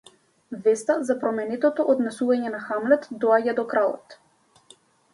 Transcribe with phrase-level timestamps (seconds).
[0.67, 4.21] Веста за променетото однесување на Хамлет доаѓа до кралот.